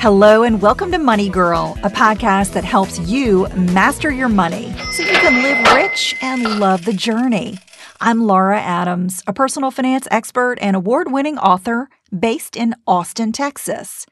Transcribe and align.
Hello 0.00 0.44
and 0.44 0.62
welcome 0.62 0.90
to 0.92 0.98
Money 0.98 1.28
Girl, 1.28 1.78
a 1.82 1.90
podcast 1.90 2.54
that 2.54 2.64
helps 2.64 2.98
you 3.00 3.46
master 3.54 4.10
your 4.10 4.30
money 4.30 4.72
so 4.92 5.02
you 5.02 5.12
can 5.12 5.42
live 5.42 5.76
rich 5.76 6.16
and 6.22 6.58
love 6.58 6.86
the 6.86 6.94
journey. 6.94 7.58
I'm 8.00 8.22
Laura 8.22 8.58
Adams, 8.58 9.22
a 9.26 9.34
personal 9.34 9.70
finance 9.70 10.08
expert 10.10 10.56
and 10.62 10.74
award 10.74 11.12
winning 11.12 11.36
author 11.36 11.90
based 12.18 12.56
in 12.56 12.76
Austin, 12.86 13.32
Texas. 13.32 14.06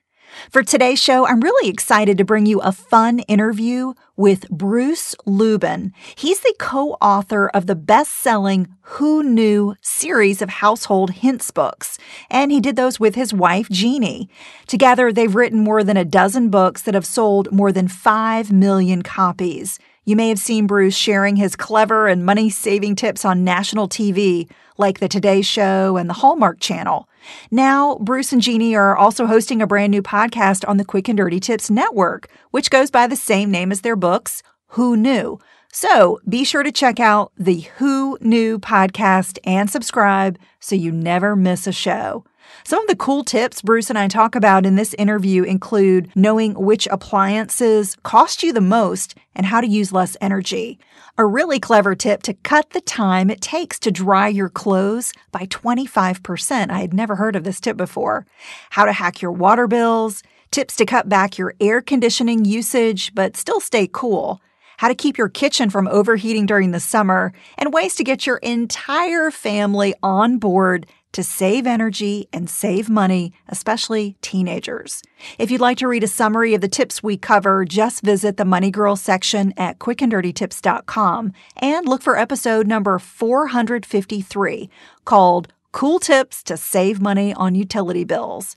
For 0.50 0.62
today's 0.62 1.00
show, 1.00 1.26
I'm 1.26 1.40
really 1.40 1.68
excited 1.68 2.18
to 2.18 2.24
bring 2.24 2.46
you 2.46 2.60
a 2.60 2.72
fun 2.72 3.20
interview 3.20 3.94
with 4.16 4.48
Bruce 4.50 5.14
Lubin. 5.26 5.92
He's 6.16 6.40
the 6.40 6.54
co 6.58 6.92
author 7.00 7.48
of 7.48 7.66
the 7.66 7.76
best 7.76 8.14
selling 8.14 8.68
Who 8.82 9.22
Knew 9.22 9.76
series 9.80 10.42
of 10.42 10.48
household 10.48 11.10
hints 11.10 11.50
books, 11.50 11.98
and 12.30 12.50
he 12.50 12.60
did 12.60 12.76
those 12.76 12.98
with 12.98 13.14
his 13.14 13.32
wife, 13.32 13.68
Jeannie. 13.68 14.28
Together, 14.66 15.12
they've 15.12 15.34
written 15.34 15.60
more 15.60 15.84
than 15.84 15.96
a 15.96 16.04
dozen 16.04 16.50
books 16.50 16.82
that 16.82 16.94
have 16.94 17.06
sold 17.06 17.52
more 17.52 17.72
than 17.72 17.88
5 17.88 18.50
million 18.52 19.02
copies. 19.02 19.78
You 20.08 20.16
may 20.16 20.30
have 20.30 20.38
seen 20.38 20.66
Bruce 20.66 20.96
sharing 20.96 21.36
his 21.36 21.54
clever 21.54 22.08
and 22.08 22.24
money 22.24 22.48
saving 22.48 22.96
tips 22.96 23.26
on 23.26 23.44
national 23.44 23.90
TV, 23.90 24.50
like 24.78 25.00
the 25.00 25.06
Today 25.06 25.42
Show 25.42 25.98
and 25.98 26.08
the 26.08 26.14
Hallmark 26.14 26.60
Channel. 26.60 27.06
Now, 27.50 27.96
Bruce 27.96 28.32
and 28.32 28.40
Jeannie 28.40 28.74
are 28.74 28.96
also 28.96 29.26
hosting 29.26 29.60
a 29.60 29.66
brand 29.66 29.90
new 29.90 30.00
podcast 30.00 30.66
on 30.66 30.78
the 30.78 30.84
Quick 30.86 31.08
and 31.08 31.18
Dirty 31.18 31.40
Tips 31.40 31.68
Network, 31.68 32.30
which 32.52 32.70
goes 32.70 32.90
by 32.90 33.06
the 33.06 33.16
same 33.16 33.50
name 33.50 33.70
as 33.70 33.82
their 33.82 33.96
books, 33.96 34.42
Who 34.68 34.96
Knew? 34.96 35.38
So 35.74 36.20
be 36.26 36.42
sure 36.42 36.62
to 36.62 36.72
check 36.72 36.98
out 36.98 37.30
the 37.36 37.68
Who 37.76 38.16
Knew 38.22 38.58
podcast 38.58 39.38
and 39.44 39.68
subscribe 39.68 40.38
so 40.58 40.74
you 40.74 40.90
never 40.90 41.36
miss 41.36 41.66
a 41.66 41.72
show. 41.72 42.24
Some 42.64 42.80
of 42.82 42.88
the 42.88 42.96
cool 42.96 43.24
tips 43.24 43.62
Bruce 43.62 43.90
and 43.90 43.98
I 43.98 44.08
talk 44.08 44.34
about 44.34 44.66
in 44.66 44.76
this 44.76 44.94
interview 44.94 45.42
include 45.42 46.10
knowing 46.14 46.54
which 46.54 46.86
appliances 46.90 47.96
cost 48.02 48.42
you 48.42 48.52
the 48.52 48.60
most 48.60 49.14
and 49.34 49.46
how 49.46 49.60
to 49.60 49.66
use 49.66 49.92
less 49.92 50.16
energy. 50.20 50.78
A 51.16 51.26
really 51.26 51.58
clever 51.58 51.94
tip 51.94 52.22
to 52.24 52.34
cut 52.34 52.70
the 52.70 52.80
time 52.80 53.30
it 53.30 53.40
takes 53.40 53.78
to 53.80 53.90
dry 53.90 54.28
your 54.28 54.48
clothes 54.48 55.12
by 55.32 55.46
25%. 55.46 56.70
I 56.70 56.80
had 56.80 56.94
never 56.94 57.16
heard 57.16 57.36
of 57.36 57.44
this 57.44 57.60
tip 57.60 57.76
before. 57.76 58.26
How 58.70 58.84
to 58.84 58.92
hack 58.92 59.22
your 59.22 59.32
water 59.32 59.66
bills, 59.66 60.22
tips 60.50 60.76
to 60.76 60.86
cut 60.86 61.08
back 61.08 61.38
your 61.38 61.54
air 61.60 61.80
conditioning 61.80 62.44
usage 62.44 63.14
but 63.14 63.36
still 63.36 63.60
stay 63.60 63.88
cool 63.90 64.40
how 64.78 64.86
to 64.86 64.94
keep 64.94 65.18
your 65.18 65.28
kitchen 65.28 65.70
from 65.70 65.88
overheating 65.88 66.46
during 66.46 66.70
the 66.70 66.80
summer, 66.80 67.32
and 67.58 67.74
ways 67.74 67.96
to 67.96 68.04
get 68.04 68.26
your 68.26 68.36
entire 68.38 69.30
family 69.30 69.92
on 70.04 70.38
board 70.38 70.86
to 71.12 71.22
save 71.22 71.66
energy 71.66 72.28
and 72.32 72.48
save 72.48 72.88
money, 72.88 73.32
especially 73.48 74.16
teenagers. 74.22 75.02
If 75.38 75.50
you'd 75.50 75.60
like 75.60 75.78
to 75.78 75.88
read 75.88 76.04
a 76.04 76.08
summary 76.08 76.54
of 76.54 76.60
the 76.60 76.68
tips 76.68 77.02
we 77.02 77.16
cover, 77.16 77.64
just 77.64 78.02
visit 78.02 78.36
the 78.36 78.44
Money 78.44 78.70
Girl 78.70 78.96
section 78.96 79.52
at 79.56 79.78
quickanddirtytips.com 79.78 81.32
and 81.56 81.88
look 81.88 82.02
for 82.02 82.16
episode 82.16 82.66
number 82.66 82.98
453 82.98 84.70
called 85.04 85.48
Cool 85.72 85.98
Tips 85.98 86.42
to 86.44 86.56
Save 86.56 87.00
Money 87.00 87.34
on 87.34 87.54
Utility 87.54 88.04
Bills. 88.04 88.56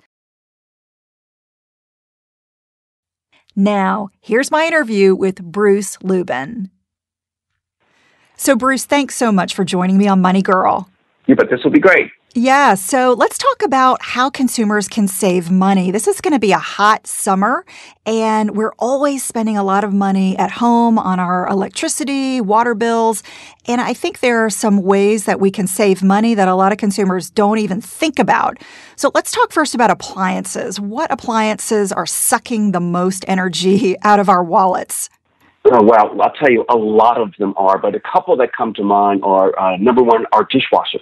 Now, 3.55 4.09
here's 4.21 4.49
my 4.49 4.65
interview 4.65 5.13
with 5.13 5.43
Bruce 5.43 6.01
Lubin. 6.01 6.71
So, 8.37 8.55
Bruce, 8.55 8.85
thanks 8.85 9.15
so 9.15 9.31
much 9.31 9.53
for 9.53 9.65
joining 9.65 9.97
me 9.97 10.07
on 10.07 10.21
Money 10.21 10.41
Girl. 10.41 10.89
Yeah, 11.27 11.35
but 11.35 11.49
this 11.49 11.63
will 11.63 11.71
be 11.71 11.79
great. 11.79 12.09
Yeah, 12.33 12.75
so 12.75 13.11
let's 13.11 13.37
talk 13.37 13.61
about 13.61 14.01
how 14.01 14.29
consumers 14.29 14.87
can 14.87 15.09
save 15.09 15.51
money. 15.51 15.91
This 15.91 16.07
is 16.07 16.21
going 16.21 16.31
to 16.31 16.39
be 16.39 16.53
a 16.53 16.57
hot 16.57 17.05
summer, 17.05 17.65
and 18.05 18.55
we're 18.55 18.71
always 18.79 19.21
spending 19.21 19.57
a 19.57 19.65
lot 19.65 19.83
of 19.83 19.93
money 19.93 20.37
at 20.37 20.49
home 20.49 20.97
on 20.97 21.19
our 21.19 21.45
electricity, 21.49 22.39
water 22.39 22.73
bills. 22.73 23.21
And 23.67 23.81
I 23.81 23.93
think 23.93 24.21
there 24.21 24.45
are 24.45 24.49
some 24.49 24.81
ways 24.81 25.25
that 25.25 25.41
we 25.41 25.51
can 25.51 25.67
save 25.67 26.03
money 26.03 26.33
that 26.33 26.47
a 26.47 26.55
lot 26.55 26.71
of 26.71 26.77
consumers 26.77 27.29
don't 27.29 27.57
even 27.57 27.81
think 27.81 28.17
about. 28.17 28.59
So 28.95 29.11
let's 29.13 29.33
talk 29.33 29.51
first 29.51 29.75
about 29.75 29.91
appliances. 29.91 30.79
What 30.79 31.11
appliances 31.11 31.91
are 31.91 32.05
sucking 32.05 32.71
the 32.71 32.79
most 32.79 33.25
energy 33.27 33.97
out 34.03 34.21
of 34.21 34.29
our 34.29 34.41
wallets? 34.41 35.09
Oh, 35.65 35.83
well, 35.83 36.21
I'll 36.21 36.31
tell 36.31 36.49
you, 36.49 36.63
a 36.69 36.77
lot 36.77 37.19
of 37.19 37.33
them 37.37 37.53
are, 37.57 37.77
but 37.77 37.93
a 37.93 37.99
couple 37.99 38.37
that 38.37 38.55
come 38.55 38.73
to 38.75 38.83
mind 38.83 39.21
are 39.25 39.57
uh, 39.59 39.75
number 39.75 40.01
one, 40.01 40.25
our 40.31 40.47
dishwashers. 40.47 41.01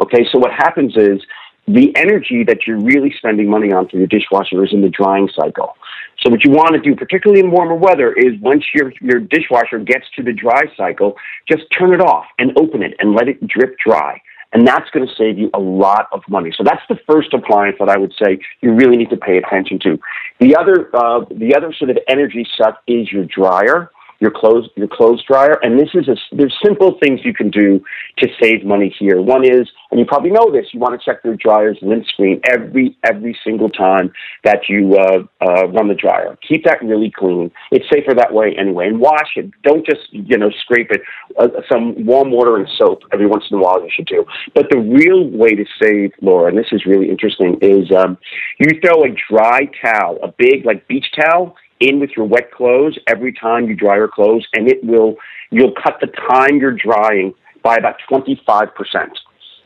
Okay, 0.00 0.26
so 0.32 0.38
what 0.38 0.50
happens 0.52 0.96
is 0.96 1.20
the 1.68 1.94
energy 1.96 2.42
that 2.44 2.66
you're 2.66 2.80
really 2.80 3.14
spending 3.16 3.48
money 3.48 3.70
on 3.70 3.88
for 3.88 3.98
your 3.98 4.06
dishwasher 4.06 4.64
is 4.64 4.72
in 4.72 4.80
the 4.80 4.88
drying 4.88 5.28
cycle. 5.36 5.76
So 6.22 6.30
what 6.30 6.42
you 6.42 6.50
want 6.50 6.74
to 6.74 6.80
do, 6.80 6.96
particularly 6.96 7.40
in 7.40 7.50
warmer 7.50 7.74
weather, 7.74 8.12
is 8.12 8.40
once 8.40 8.64
your 8.74 8.92
your 9.00 9.20
dishwasher 9.20 9.78
gets 9.78 10.06
to 10.16 10.22
the 10.22 10.32
dry 10.32 10.62
cycle, 10.76 11.16
just 11.46 11.64
turn 11.76 11.92
it 11.92 12.00
off 12.00 12.24
and 12.38 12.52
open 12.58 12.82
it 12.82 12.94
and 12.98 13.14
let 13.14 13.28
it 13.28 13.46
drip 13.46 13.76
dry. 13.78 14.20
And 14.52 14.66
that's 14.66 14.90
going 14.90 15.06
to 15.06 15.14
save 15.14 15.38
you 15.38 15.48
a 15.54 15.60
lot 15.60 16.08
of 16.12 16.22
money. 16.28 16.50
So 16.56 16.64
that's 16.64 16.82
the 16.88 16.98
first 17.08 17.32
appliance 17.32 17.76
that 17.78 17.88
I 17.88 17.96
would 17.96 18.12
say 18.20 18.40
you 18.62 18.72
really 18.72 18.96
need 18.96 19.10
to 19.10 19.16
pay 19.16 19.36
attention 19.36 19.78
to. 19.80 19.98
The 20.40 20.56
other, 20.56 20.90
uh, 20.92 21.24
the 21.30 21.54
other 21.54 21.72
sort 21.72 21.90
of 21.90 21.98
energy 22.08 22.44
suck 22.56 22.82
is 22.88 23.12
your 23.12 23.26
dryer 23.26 23.92
your 24.20 24.30
clothes 24.30 24.68
your 24.76 24.88
clothes 24.88 25.22
dryer. 25.26 25.58
And 25.62 25.78
this 25.78 25.88
is 25.94 26.08
a, 26.08 26.16
there's 26.32 26.56
simple 26.62 26.98
things 27.02 27.20
you 27.24 27.34
can 27.34 27.50
do 27.50 27.80
to 28.18 28.28
save 28.40 28.64
money 28.64 28.94
here. 28.98 29.20
One 29.20 29.44
is, 29.44 29.68
and 29.90 29.98
you 29.98 30.06
probably 30.06 30.30
know 30.30 30.52
this, 30.52 30.66
you 30.72 30.78
want 30.78 30.98
to 30.98 31.04
check 31.04 31.24
your 31.24 31.36
dryer's 31.36 31.78
lint 31.82 32.06
screen 32.06 32.40
every 32.50 32.96
every 33.04 33.36
single 33.42 33.70
time 33.70 34.12
that 34.44 34.68
you 34.68 34.94
uh, 34.94 35.22
uh, 35.40 35.68
run 35.68 35.88
the 35.88 35.94
dryer. 35.94 36.38
Keep 36.46 36.64
that 36.64 36.82
really 36.82 37.10
clean. 37.10 37.50
It's 37.72 37.86
safer 37.90 38.14
that 38.14 38.32
way 38.32 38.54
anyway. 38.58 38.86
And 38.86 39.00
wash 39.00 39.32
it. 39.36 39.50
Don't 39.62 39.84
just 39.84 40.12
you 40.12 40.36
know 40.36 40.50
scrape 40.62 40.90
it. 40.90 41.00
Uh, 41.38 41.48
some 41.70 42.04
warm 42.04 42.30
water 42.30 42.56
and 42.56 42.68
soap 42.78 43.00
every 43.12 43.26
once 43.26 43.44
in 43.50 43.58
a 43.58 43.60
while 43.60 43.82
you 43.82 43.90
should 43.94 44.06
do. 44.06 44.24
But 44.54 44.66
the 44.70 44.78
real 44.78 45.28
way 45.30 45.54
to 45.54 45.64
save, 45.82 46.12
Laura, 46.20 46.48
and 46.48 46.58
this 46.58 46.68
is 46.72 46.84
really 46.84 47.08
interesting, 47.08 47.58
is 47.62 47.90
um, 47.92 48.18
you 48.58 48.68
throw 48.84 49.04
a 49.04 49.08
dry 49.30 49.60
towel, 49.82 50.18
a 50.22 50.28
big 50.36 50.66
like 50.66 50.86
beach 50.88 51.06
towel 51.18 51.56
in 51.80 51.98
with 51.98 52.10
your 52.16 52.26
wet 52.26 52.52
clothes 52.52 52.98
every 53.06 53.32
time 53.32 53.66
you 53.66 53.74
dry 53.74 53.96
your 53.96 54.08
clothes, 54.08 54.46
and 54.54 54.68
it 54.68 54.84
will 54.84 55.16
you'll 55.50 55.72
cut 55.72 55.98
the 56.00 56.06
time 56.06 56.58
you're 56.58 56.76
drying 56.76 57.34
by 57.62 57.76
about 57.76 57.96
twenty 58.08 58.40
five 58.46 58.74
percent. 58.74 59.18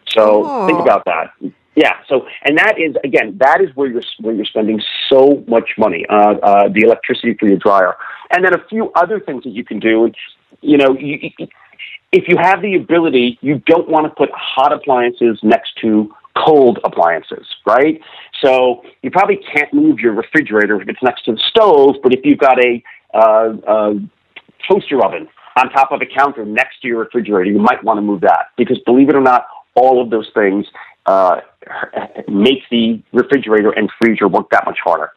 So 0.08 0.42
oh. 0.44 0.66
think 0.66 0.80
about 0.80 1.04
that. 1.04 1.32
Yeah. 1.74 1.94
So, 2.08 2.26
and 2.44 2.56
that 2.56 2.78
is 2.78 2.94
again, 3.02 3.36
that 3.38 3.60
is 3.60 3.74
where 3.74 3.88
you're 3.88 4.02
where 4.20 4.34
you're 4.34 4.44
spending 4.44 4.80
so 5.10 5.44
much 5.48 5.70
money. 5.76 6.06
Uh, 6.08 6.34
uh, 6.42 6.68
the 6.68 6.82
electricity 6.82 7.34
for 7.38 7.48
your 7.48 7.58
dryer, 7.58 7.94
and 8.30 8.44
then 8.44 8.54
a 8.54 8.64
few 8.68 8.92
other 8.92 9.20
things 9.20 9.44
that 9.44 9.50
you 9.50 9.64
can 9.64 9.80
do. 9.80 10.10
You 10.60 10.78
know, 10.78 10.96
you, 10.96 11.30
if 12.12 12.28
you 12.28 12.36
have 12.40 12.62
the 12.62 12.76
ability, 12.76 13.38
you 13.42 13.60
don't 13.66 13.88
want 13.88 14.06
to 14.06 14.10
put 14.10 14.30
hot 14.32 14.72
appliances 14.72 15.40
next 15.42 15.72
to 15.82 16.14
cold 16.36 16.78
appliances, 16.84 17.46
right? 17.66 18.00
So 18.42 18.82
you 19.02 19.10
probably 19.10 19.38
can't 19.54 19.72
move 19.72 19.98
your 19.98 20.12
refrigerator 20.12 20.80
if 20.80 20.88
it's 20.88 21.02
next 21.02 21.24
to 21.26 21.32
the 21.32 21.40
stove, 21.48 21.96
but 22.02 22.12
if 22.12 22.20
you've 22.24 22.38
got 22.38 22.58
a, 22.62 22.82
uh, 23.14 23.54
a 23.66 23.94
toaster 24.68 25.04
oven 25.04 25.28
on 25.56 25.70
top 25.70 25.92
of 25.92 26.00
a 26.02 26.06
counter 26.06 26.44
next 26.44 26.80
to 26.82 26.88
your 26.88 27.00
refrigerator, 27.00 27.50
you 27.50 27.58
might 27.58 27.82
want 27.84 27.98
to 27.98 28.02
move 28.02 28.20
that 28.22 28.46
because 28.56 28.78
believe 28.80 29.08
it 29.08 29.14
or 29.14 29.20
not, 29.20 29.46
all 29.76 30.02
of 30.02 30.10
those 30.10 30.28
things 30.34 30.66
uh, 31.06 31.40
make 32.28 32.62
the 32.70 33.02
refrigerator 33.12 33.70
and 33.70 33.90
freezer 34.00 34.28
work 34.28 34.48
that 34.50 34.64
much 34.66 34.78
harder. 34.82 35.10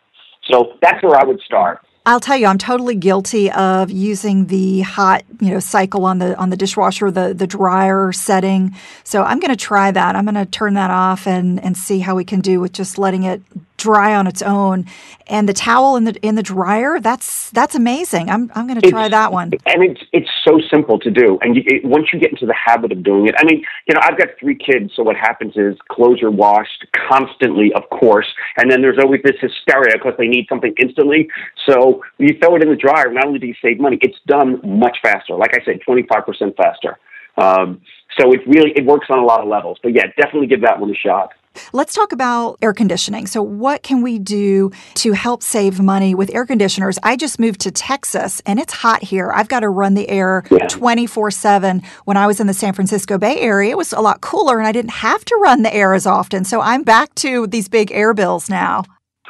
So 0.50 0.78
that's 0.82 1.02
where 1.04 1.16
I 1.16 1.24
would 1.24 1.40
start. 1.42 1.82
I'll 2.08 2.22
tell 2.22 2.38
you, 2.38 2.48
I'm 2.48 2.58
totally 2.58 2.96
guilty 2.96 3.52
of 3.52 3.92
using 3.92 4.46
the 4.46 4.80
hot, 4.80 5.26
you 5.42 5.52
know, 5.52 5.60
cycle 5.60 6.06
on 6.06 6.20
the 6.20 6.38
on 6.38 6.50
the 6.50 6.56
dishwasher, 6.56 7.12
the 7.12 7.34
the 7.34 7.46
dryer 7.46 8.14
setting. 8.14 8.74
So 9.04 9.24
I'm 9.24 9.42
going 9.42 9.52
to 9.52 9.58
try 9.58 9.92
that. 9.92 10.16
I'm 10.16 10.24
going 10.24 10.36
to 10.36 10.46
turn 10.46 10.76
that 10.76 10.90
off 10.90 11.28
and 11.28 11.62
and 11.62 11.76
see 11.76 12.00
how 12.00 12.16
we 12.16 12.24
can 12.24 12.40
do 12.40 12.62
with 12.62 12.72
just 12.72 12.98
letting 12.98 13.24
it 13.24 13.42
dry 13.78 14.16
on 14.16 14.28
its 14.28 14.42
own. 14.42 14.86
And 15.28 15.48
the 15.48 15.54
towel 15.54 15.96
in 15.96 16.06
the 16.06 16.16
in 16.26 16.36
the 16.36 16.44
dryer, 16.44 17.00
that's 17.00 17.50
that's 17.52 17.76
amazing. 17.76 18.30
I'm 18.30 18.52
I'm 18.56 18.68
going 18.68 18.80
to 18.80 18.90
try 18.90 19.10
that 19.10 19.32
one. 19.32 19.52
And 19.66 19.84
it's 19.84 20.02
it's 20.14 20.30
so 20.46 20.60
simple 20.70 21.00
to 21.00 21.12
do. 21.12 21.38
And 21.42 21.56
you, 21.56 21.64
it, 21.66 21.86
once 21.86 22.08
you 22.14 22.20
get 22.20 22.32
into 22.32 22.46
the 22.46 22.54
habit 22.54 22.92
of 22.92 23.04
doing 23.04 23.28
it, 23.28 23.36
I 23.38 23.44
mean, 23.44 23.64
you 23.88 23.94
know, 23.94 24.02
I've 24.04 24.18
got 24.18 24.30
three 24.40 24.56
kids, 24.56 24.94
so 24.96 25.04
what 25.04 25.16
happens 25.16 25.54
is 25.56 25.76
clothes 25.90 26.22
are 26.24 26.32
washed 26.32 26.86
constantly, 27.10 27.72
of 27.74 27.84
course, 27.90 28.28
and 28.58 28.72
then 28.72 28.82
there's 28.82 29.00
always 29.00 29.22
this 29.24 29.36
hysteria 29.42 29.96
because 29.98 30.14
they 30.18 30.28
need 30.28 30.48
something 30.50 30.74
instantly. 30.80 31.28
So 31.68 32.04
you 32.18 32.38
throw 32.42 32.56
it 32.56 32.64
in 32.64 32.70
the 32.70 32.76
dryer. 32.76 33.12
Not 33.12 33.26
only 33.26 33.40
do 33.40 33.48
you 33.48 33.56
save 33.62 33.80
money, 33.80 34.00
it's 34.02 34.18
done 34.28 34.62
much 34.64 34.98
faster. 35.02 35.36
Like 35.36 35.54
I 35.54 35.64
said, 35.66 35.80
25% 35.88 36.56
faster. 36.56 36.98
Um, 37.38 37.82
so 38.20 38.32
it 38.34 38.42
really 38.48 38.72
it 38.76 38.86
works 38.86 39.08
on 39.10 39.20
a 39.20 39.26
lot 39.26 39.42
of 39.42 39.48
levels. 39.48 39.78
But 39.84 39.94
yeah, 39.94 40.08
definitely 40.18 40.48
give 40.48 40.62
that 40.62 40.80
one 40.80 40.90
a 40.90 40.96
shot. 40.96 41.34
Let's 41.74 41.94
talk 41.94 42.12
about 42.12 42.58
air 42.62 42.74
conditioning. 42.74 43.28
So, 43.28 43.42
what 43.42 43.84
can 43.84 44.02
we 44.02 44.20
do 44.20 44.72
to 44.96 45.14
help 45.14 45.44
save 45.44 45.80
money 45.80 46.16
with 46.16 46.34
air 46.34 46.46
conditioners? 46.46 46.98
I 47.04 47.16
just 47.16 47.40
moved 47.40 47.62
to 47.62 47.72
Texas 47.72 48.42
and 48.46 48.60
it's 48.60 48.74
hot 48.74 49.04
here. 49.04 49.32
I've 49.32 49.48
got 49.48 49.62
to 49.62 49.70
run 49.70 49.94
the 49.94 50.08
air 50.10 50.44
24 50.70 51.32
7. 51.32 51.82
When 52.06 52.18
I 52.18 52.28
was 52.28 52.40
in 52.40 52.48
the 52.48 52.54
San 52.54 52.74
Francisco 52.74 53.18
Bay 53.18 53.40
Area, 53.40 53.72
it 53.72 53.78
was 53.78 53.94
a 53.94 54.02
lot 54.02 54.22
cooler 54.22 54.58
and 54.58 54.68
I 54.68 54.72
didn't 54.72 54.92
have 54.92 55.24
to 55.26 55.36
run 55.42 55.64
the 55.64 55.74
air 55.74 55.94
as 55.94 56.06
often. 56.06 56.44
So, 56.44 56.62
I'm 56.62 56.84
back 56.84 57.14
to 57.16 57.48
these 57.48 57.68
big 57.68 57.92
air 57.92 58.14
bills 58.14 58.50
now. 58.50 58.84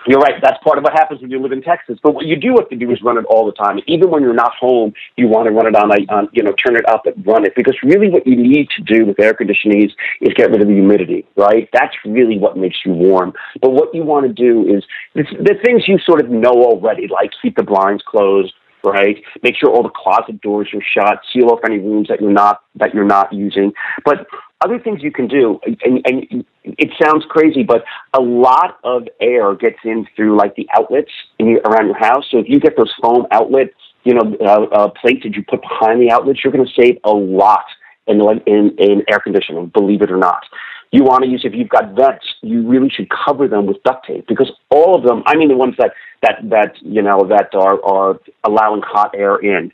You're 0.07 0.19
right. 0.19 0.35
That's 0.41 0.57
part 0.63 0.77
of 0.77 0.85
what 0.85 0.93
happens 0.93 1.21
when 1.21 1.29
you 1.29 1.41
live 1.41 1.51
in 1.51 1.61
Texas. 1.61 1.99
But 2.01 2.15
what 2.15 2.25
you 2.25 2.37
do 2.37 2.55
have 2.57 2.69
to 2.69 2.77
do 2.77 2.89
is 2.91 3.01
run 3.03 3.17
it 3.17 3.25
all 3.25 3.45
the 3.45 3.51
time. 3.51 3.79
Even 3.87 4.09
when 4.09 4.23
you're 4.23 4.33
not 4.33 4.53
home, 4.55 4.93
you 5.17 5.27
want 5.27 5.47
to 5.47 5.51
run 5.51 5.67
it 5.67 5.75
on, 5.75 5.91
a, 5.91 6.13
on 6.13 6.29
you 6.31 6.43
know, 6.43 6.53
turn 6.53 6.77
it 6.77 6.87
up 6.87 7.05
and 7.05 7.27
run 7.27 7.45
it. 7.45 7.53
Because 7.55 7.75
really 7.83 8.09
what 8.09 8.25
you 8.25 8.37
need 8.37 8.69
to 8.77 8.83
do 8.83 9.05
with 9.05 9.19
air 9.19 9.33
conditioning 9.33 9.83
is, 9.83 9.91
is 10.21 10.33
get 10.33 10.49
rid 10.49 10.61
of 10.61 10.67
the 10.67 10.73
humidity, 10.73 11.27
right? 11.35 11.67
That's 11.73 11.93
really 12.05 12.37
what 12.37 12.57
makes 12.57 12.77
you 12.85 12.93
warm. 12.93 13.33
But 13.61 13.71
what 13.71 13.93
you 13.93 14.03
want 14.03 14.25
to 14.27 14.33
do 14.33 14.65
is 14.73 14.83
the 15.13 15.55
things 15.65 15.83
you 15.87 15.99
sort 16.05 16.21
of 16.21 16.29
know 16.29 16.53
already, 16.53 17.07
like 17.07 17.31
keep 17.41 17.57
the 17.57 17.63
blinds 17.63 18.01
closed, 18.07 18.53
right? 18.85 19.17
Make 19.43 19.57
sure 19.57 19.69
all 19.69 19.83
the 19.83 19.89
closet 19.89 20.41
doors 20.41 20.69
are 20.73 20.81
shut, 20.81 21.19
seal 21.33 21.49
off 21.49 21.59
any 21.65 21.79
rooms 21.79 22.07
that 22.07 22.21
you're 22.21 22.31
not 22.31 22.61
that 22.75 22.93
you're 22.93 23.05
not 23.05 23.33
using. 23.33 23.73
But 24.05 24.27
other 24.61 24.79
things 24.79 25.03
you 25.03 25.11
can 25.11 25.27
do, 25.27 25.59
and, 25.83 26.01
and 26.05 26.45
it 26.63 26.89
sounds 27.01 27.23
crazy, 27.29 27.63
but 27.63 27.83
a 28.13 28.21
lot 28.21 28.79
of 28.83 29.07
air 29.21 29.53
gets 29.55 29.77
in 29.83 30.07
through 30.15 30.35
like 30.35 30.55
the 30.55 30.67
outlets 30.75 31.11
your, 31.39 31.59
around 31.61 31.85
your 31.85 31.97
house. 31.97 32.25
So 32.31 32.39
if 32.39 32.45
you 32.47 32.59
get 32.59 32.75
those 32.75 32.91
foam 33.01 33.27
outlet, 33.31 33.67
you 34.03 34.13
know, 34.13 34.35
uh, 34.41 34.63
uh, 34.75 34.89
plates 34.89 35.23
that 35.23 35.35
you 35.35 35.43
put 35.47 35.61
behind 35.61 36.01
the 36.01 36.11
outlets, 36.11 36.39
you're 36.43 36.53
going 36.53 36.65
to 36.65 36.81
save 36.81 36.97
a 37.03 37.11
lot 37.11 37.65
in, 38.07 38.21
in 38.47 38.75
in 38.79 39.03
air 39.09 39.19
conditioning. 39.19 39.67
Believe 39.67 40.01
it 40.01 40.11
or 40.11 40.17
not. 40.17 40.43
You 40.91 41.03
want 41.03 41.23
to 41.23 41.29
use 41.29 41.41
if 41.43 41.53
you've 41.53 41.69
got 41.69 41.93
vents, 41.93 42.25
you 42.41 42.65
really 42.65 42.89
should 42.89 43.09
cover 43.09 43.47
them 43.47 43.65
with 43.65 43.83
duct 43.83 44.07
tape 44.07 44.25
because 44.27 44.51
all 44.69 44.95
of 44.95 45.03
them. 45.03 45.21
I 45.25 45.35
mean, 45.35 45.49
the 45.49 45.57
ones 45.57 45.75
that 45.77 45.91
that 46.21 46.39
that 46.49 46.73
you 46.81 47.01
know 47.01 47.27
that 47.27 47.53
are 47.53 47.83
are 47.83 48.19
allowing 48.43 48.81
hot 48.81 49.13
air 49.15 49.37
in. 49.37 49.71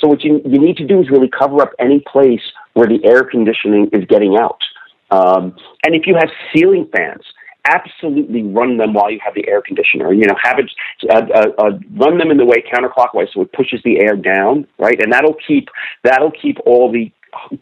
So 0.00 0.08
what 0.08 0.22
you 0.22 0.40
you 0.44 0.58
need 0.58 0.76
to 0.78 0.86
do 0.86 1.00
is 1.00 1.10
really 1.10 1.28
cover 1.28 1.62
up 1.62 1.72
any 1.78 2.02
place 2.10 2.42
where 2.74 2.86
the 2.86 3.04
air 3.04 3.24
conditioning 3.24 3.88
is 3.92 4.04
getting 4.08 4.36
out. 4.36 4.60
Um, 5.10 5.56
and 5.84 5.94
if 5.94 6.06
you 6.06 6.14
have 6.14 6.28
ceiling 6.52 6.88
fans, 6.94 7.22
absolutely 7.64 8.42
run 8.42 8.76
them 8.76 8.92
while 8.92 9.10
you 9.10 9.18
have 9.24 9.34
the 9.34 9.46
air 9.48 9.62
conditioner. 9.62 10.12
You 10.12 10.26
know, 10.26 10.36
have 10.42 10.58
it 10.58 10.70
uh, 11.10 11.22
uh, 11.34 11.50
uh, 11.58 11.70
run 11.96 12.18
them 12.18 12.30
in 12.30 12.36
the 12.36 12.44
way 12.44 12.62
counterclockwise 12.62 13.32
so 13.32 13.42
it 13.42 13.52
pushes 13.52 13.80
the 13.84 14.00
air 14.00 14.16
down, 14.16 14.66
right? 14.78 15.00
And 15.00 15.12
that'll 15.12 15.36
keep 15.46 15.68
that'll 16.04 16.32
keep 16.32 16.58
all 16.66 16.92
the 16.92 17.10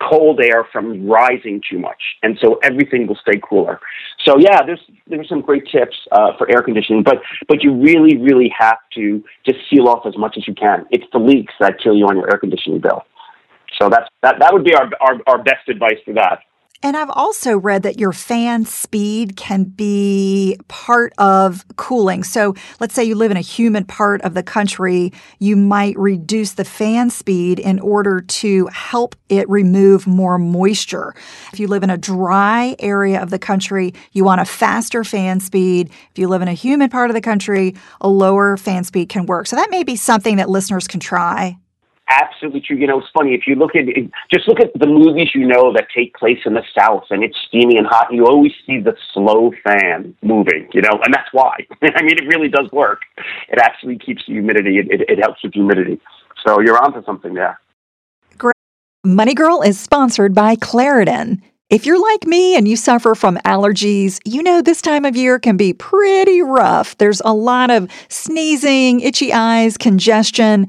cold 0.01 0.41
air 0.41 0.67
from 0.73 1.07
rising 1.07 1.61
too 1.69 1.79
much, 1.79 2.03
and 2.23 2.39
so 2.41 2.59
everything 2.63 3.07
will 3.07 3.17
stay 3.17 3.41
cooler. 3.49 3.81
So 4.25 4.39
yeah, 4.39 4.63
there's 4.65 4.81
there's 5.07 5.29
some 5.29 5.41
great 5.41 5.65
tips 5.71 5.97
uh, 6.13 6.37
for 6.39 6.51
air 6.51 6.63
conditioning, 6.63 7.03
but 7.03 7.17
but 7.49 7.63
you 7.63 7.75
really 7.75 8.17
really 8.17 8.53
have 8.59 8.79
to 8.95 9.23
just 9.45 9.59
seal 9.71 9.89
off 9.89 10.07
as 10.07 10.17
much 10.17 10.37
as 10.37 10.47
you 10.47 10.55
can. 10.55 10.87
It's 10.91 11.07
the 11.13 11.19
leaks 11.19 11.55
that 11.61 11.81
kill 11.83 11.97
you 11.97 12.07
on 12.07 12.17
your 12.17 12.31
air 12.31 12.39
conditioning 12.39 12.81
bill. 12.81 13.03
So 13.81 13.89
that's 13.89 14.09
that 14.23 14.37
that 14.41 14.53
would 14.53 14.65
be 14.65 14.75
our, 14.75 14.89
our, 15.01 15.19
our 15.27 15.43
best 15.43 15.69
advice 15.69 15.99
for 16.05 16.15
that. 16.15 16.41
And 16.85 16.99
I've 16.99 17.09
also 17.09 17.57
read 17.57 17.83
that 17.85 17.99
your 17.99 18.13
fan 18.13 18.67
speed 18.67 19.37
can 19.37 19.65
be 19.65 20.59
part 20.69 21.15
of 21.17 21.65
cooling. 21.77 22.23
So 22.25 22.55
let's 22.79 22.93
say 22.93 23.03
you 23.03 23.15
live 23.15 23.31
in 23.31 23.39
a 23.39 23.41
humid 23.41 23.89
part 23.89 24.21
of 24.21 24.35
the 24.35 24.43
country, 24.43 25.11
you 25.39 25.57
might 25.57 25.99
reduce 25.99 26.53
the 26.53 26.65
fan 26.65 27.09
speed 27.09 27.59
in 27.59 27.81
order 27.81 28.21
to 28.21 28.67
help 28.67 29.17
it 29.31 29.49
remove 29.49 30.07
more 30.07 30.37
moisture. 30.37 31.15
If 31.55 31.59
you 31.59 31.69
live 31.69 31.85
in 31.85 31.89
a 31.89 31.97
dry 31.97 32.77
area 32.79 33.23
of 33.23 33.31
the 33.31 33.39
country, 33.39 33.95
you 34.13 34.23
want 34.23 34.43
a 34.43 34.45
faster 34.45 35.05
fan 35.05 35.41
speed. 35.41 35.89
If 36.11 36.19
you 36.19 36.29
live 36.29 36.43
in 36.43 36.49
a 36.49 36.53
humid 36.53 36.91
part 36.91 37.09
of 37.09 37.15
the 37.15 37.23
country, 37.23 37.77
a 38.03 38.09
lower 38.09 38.59
fan 38.59 38.85
speed 38.85 39.09
can 39.09 39.25
work. 39.25 39.47
So 39.47 39.57
that 39.57 39.71
may 39.71 39.85
be 39.85 39.97
something 39.97 40.37
that 40.37 40.51
listeners 40.51 40.87
can 40.87 41.01
try 41.01 41.57
absolutely 42.21 42.61
true. 42.61 42.77
You 42.77 42.87
know, 42.87 42.99
it's 42.99 43.09
funny 43.13 43.35
if 43.35 43.47
you 43.47 43.55
look 43.55 43.75
at 43.75 43.85
just 44.33 44.49
look 44.49 44.61
at 44.61 44.71
the 44.79 44.87
movies 44.87 45.31
you 45.35 45.47
know 45.47 45.73
that 45.73 45.89
take 45.95 46.15
place 46.15 46.39
in 46.45 46.55
the 46.55 46.63
South 46.77 47.05
and 47.11 47.23
it's 47.23 47.37
steamy 47.49 47.77
and 47.77 47.87
hot. 47.87 48.13
You 48.13 48.27
always 48.27 48.53
see 48.67 48.81
the 48.81 48.97
slow 49.13 49.53
fan 49.65 50.15
moving. 50.23 50.69
You 50.73 50.83
know, 50.83 51.01
and 51.05 51.13
that's 51.13 51.33
why. 51.33 51.57
I 51.83 52.03
mean, 52.03 52.19
it 52.19 52.27
really 52.27 52.49
does 52.49 52.71
work. 52.73 53.03
It 53.49 53.59
actually 53.59 53.99
keeps 53.99 54.25
the 54.27 54.35
humidity. 54.35 54.79
It, 54.79 54.91
it, 54.91 55.11
it 55.11 55.19
helps 55.21 55.43
with 55.43 55.55
humidity. 55.55 56.01
So 56.45 56.61
you're 56.61 56.83
onto 56.83 57.05
something 57.05 57.35
there. 57.35 57.61
Great. 58.39 58.55
Money 59.05 59.35
Girl 59.35 59.63
is 59.63 59.79
sponsored 59.79 60.35
by 60.35 60.57
Claritin. 60.57 61.41
If 61.71 61.87
you're 61.87 62.01
like 62.01 62.27
me 62.27 62.57
and 62.57 62.69
you 62.69 62.77
suffer 62.77 63.15
from 63.15 63.37
allergies, 63.39 64.21
you 64.27 64.43
know 64.43 64.61
this 64.61 64.83
time 64.83 65.07
of 65.07 65.17
year 65.17 65.39
can 65.39 65.57
be 65.57 65.73
pretty 65.73 66.43
rough. 66.43 66.97
There's 66.99 67.23
a 67.25 67.33
lot 67.33 67.71
of 67.71 67.91
sneezing, 68.09 69.01
itchy 69.01 69.33
eyes, 69.33 69.79
congestion, 69.79 70.69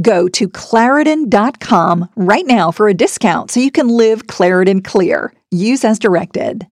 Go 0.00 0.28
to 0.28 0.48
Claritin.com 0.48 2.08
right 2.16 2.46
now 2.46 2.70
for 2.70 2.88
a 2.88 2.94
discount 2.94 3.50
so 3.50 3.60
you 3.60 3.70
can 3.70 3.88
live 3.88 4.26
Claritin 4.26 4.84
clear. 4.84 5.32
Use 5.50 5.84
as 5.84 5.98
directed. 5.98 6.66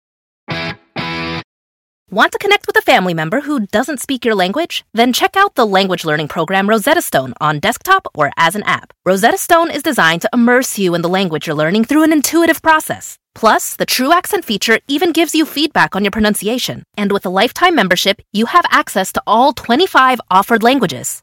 Want 2.13 2.31
to 2.33 2.39
connect 2.39 2.67
with 2.67 2.77
a 2.77 2.83
family 2.83 3.15
member 3.15 3.41
who 3.41 3.67
doesn't 3.69 4.01
speak 4.01 4.23
your 4.23 4.35
language? 4.35 4.85
Then 4.93 5.15
check 5.15 5.35
out 5.35 5.55
the 5.55 5.65
language 5.65 6.05
learning 6.05 6.29
program 6.29 6.69
Rosetta 6.69 7.01
Stone 7.01 7.33
on 7.41 7.59
desktop 7.59 8.07
or 8.15 8.31
as 8.37 8.55
an 8.55 8.63
app. 8.65 8.93
Rosetta 9.07 9.39
Stone 9.39 9.71
is 9.71 9.83
designed 9.83 10.21
to 10.21 10.29
immerse 10.31 10.79
you 10.79 10.95
in 10.95 11.01
the 11.01 11.09
language 11.09 11.47
you're 11.47 11.57
learning 11.57 11.87
through 11.87 12.03
an 12.03 12.13
intuitive 12.13 12.61
process. 12.61 13.17
Plus, 13.35 13.77
the 13.77 13.87
True 13.87 14.13
Accent 14.13 14.45
feature 14.45 14.79
even 14.89 15.13
gives 15.13 15.35
you 15.35 15.47
feedback 15.47 15.97
on 15.97 16.05
your 16.05 16.11
pronunciation. 16.11 16.83
And 16.99 17.13
with 17.13 17.25
a 17.25 17.31
lifetime 17.31 17.75
membership, 17.75 18.21
you 18.31 18.45
have 18.45 18.67
access 18.71 19.11
to 19.13 19.23
all 19.27 19.55
25 19.55 20.21
offered 20.31 20.63
languages. 20.63 21.23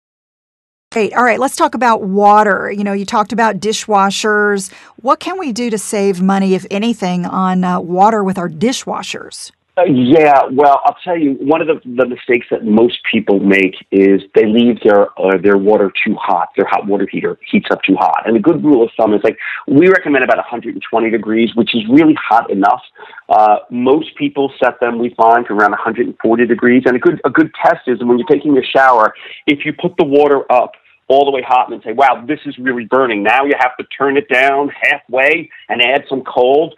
Great. 0.91 1.13
All 1.13 1.23
right, 1.23 1.39
let's 1.39 1.55
talk 1.55 1.73
about 1.73 2.03
water. 2.03 2.69
You 2.69 2.83
know, 2.83 2.91
you 2.91 3.05
talked 3.05 3.31
about 3.31 3.61
dishwashers. 3.61 4.73
What 5.01 5.21
can 5.21 5.39
we 5.39 5.53
do 5.53 5.69
to 5.69 5.77
save 5.77 6.21
money, 6.21 6.53
if 6.53 6.65
anything, 6.69 7.25
on 7.25 7.63
uh, 7.63 7.79
water 7.79 8.25
with 8.25 8.37
our 8.37 8.49
dishwashers? 8.49 9.53
Uh, 9.77 9.83
yeah, 9.85 10.41
well, 10.51 10.81
I'll 10.83 10.97
tell 11.01 11.17
you, 11.17 11.35
one 11.39 11.61
of 11.61 11.67
the, 11.67 11.79
the 11.85 12.05
mistakes 12.05 12.47
that 12.51 12.65
most 12.65 12.99
people 13.09 13.39
make 13.39 13.75
is 13.89 14.21
they 14.35 14.45
leave 14.45 14.81
their 14.83 15.07
uh, 15.17 15.37
their 15.41 15.57
water 15.57 15.93
too 16.05 16.13
hot. 16.15 16.49
Their 16.57 16.67
hot 16.69 16.85
water 16.87 17.07
heater 17.09 17.39
heats 17.49 17.67
up 17.71 17.81
too 17.83 17.95
hot. 17.95 18.23
And 18.27 18.35
a 18.35 18.41
good 18.41 18.61
rule 18.61 18.83
of 18.83 18.89
thumb 18.97 19.13
is 19.13 19.21
like 19.23 19.37
we 19.69 19.87
recommend 19.87 20.25
about 20.25 20.37
120 20.37 21.09
degrees, 21.09 21.55
which 21.55 21.73
is 21.73 21.83
really 21.89 22.15
hot 22.21 22.51
enough. 22.51 22.81
Uh, 23.29 23.59
most 23.69 24.13
people 24.17 24.51
set 24.61 24.77
them, 24.81 24.99
we 24.99 25.15
find, 25.15 25.47
to 25.47 25.53
around 25.53 25.71
140 25.71 26.45
degrees. 26.47 26.83
And 26.85 26.97
a 26.97 26.99
good 26.99 27.21
a 27.23 27.29
good 27.29 27.51
test 27.63 27.87
is 27.87 28.03
when 28.03 28.19
you're 28.19 28.27
taking 28.27 28.57
a 28.57 28.63
shower, 28.63 29.13
if 29.47 29.63
you 29.63 29.71
put 29.71 29.95
the 29.97 30.05
water 30.05 30.51
up 30.51 30.73
all 31.11 31.25
the 31.25 31.31
way 31.31 31.41
hot 31.45 31.71
and 31.71 31.81
say, 31.83 31.91
wow, 31.91 32.23
this 32.25 32.39
is 32.45 32.57
really 32.57 32.85
burning. 32.85 33.21
Now 33.21 33.43
you 33.43 33.53
have 33.59 33.75
to 33.77 33.83
turn 33.85 34.17
it 34.17 34.29
down 34.29 34.71
halfway 34.81 35.49
and 35.69 35.81
add 35.81 36.05
some 36.09 36.23
cold. 36.23 36.73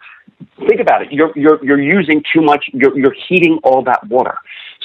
Think 0.68 0.80
about 0.80 1.02
it. 1.02 1.12
You're, 1.12 1.32
you're, 1.36 1.64
you're 1.64 1.80
using 1.80 2.22
too 2.34 2.42
much, 2.42 2.66
you're, 2.72 2.98
you're 2.98 3.14
heating 3.28 3.60
all 3.62 3.82
that 3.84 4.06
water. 4.08 4.36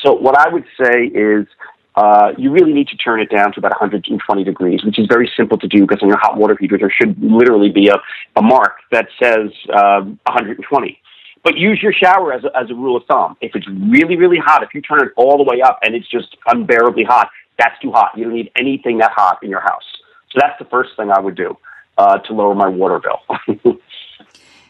So, 0.03 0.13
what 0.13 0.37
I 0.37 0.47
would 0.53 0.65
say 0.81 1.05
is, 1.05 1.47
uh, 1.95 2.31
you 2.37 2.51
really 2.51 2.71
need 2.71 2.87
to 2.87 2.95
turn 2.95 3.19
it 3.19 3.29
down 3.29 3.51
to 3.51 3.59
about 3.59 3.71
120 3.71 4.43
degrees, 4.43 4.85
which 4.85 4.97
is 4.97 5.07
very 5.09 5.29
simple 5.35 5.57
to 5.57 5.67
do 5.67 5.81
because 5.81 6.01
on 6.01 6.07
your 6.07 6.19
hot 6.19 6.37
water 6.37 6.55
heater 6.57 6.77
there 6.77 6.91
should 6.91 7.21
literally 7.21 7.69
be 7.69 7.89
a, 7.89 7.95
a 8.37 8.41
mark 8.41 8.77
that 8.91 9.07
says 9.21 9.49
uh, 9.73 10.01
120. 10.01 11.01
But 11.43 11.57
use 11.57 11.79
your 11.81 11.91
shower 11.91 12.31
as 12.33 12.43
a, 12.43 12.55
as 12.55 12.69
a 12.69 12.73
rule 12.73 12.95
of 12.95 13.03
thumb. 13.05 13.35
If 13.41 13.55
it's 13.55 13.67
really, 13.67 14.15
really 14.15 14.37
hot, 14.37 14.63
if 14.63 14.69
you 14.73 14.81
turn 14.81 15.01
it 15.01 15.11
all 15.17 15.37
the 15.37 15.43
way 15.43 15.61
up 15.61 15.79
and 15.83 15.95
it's 15.95 16.07
just 16.07 16.37
unbearably 16.47 17.03
hot, 17.03 17.29
that's 17.59 17.79
too 17.81 17.91
hot. 17.91 18.11
You 18.15 18.23
don't 18.25 18.33
need 18.33 18.51
anything 18.55 18.97
that 18.99 19.11
hot 19.11 19.39
in 19.43 19.49
your 19.49 19.61
house. 19.61 19.83
So 20.31 20.39
that's 20.41 20.57
the 20.59 20.65
first 20.65 20.91
thing 20.97 21.11
I 21.11 21.19
would 21.19 21.35
do 21.35 21.55
uh, 21.97 22.17
to 22.19 22.33
lower 22.33 22.55
my 22.55 22.67
water 22.67 22.99
bill. 22.99 23.77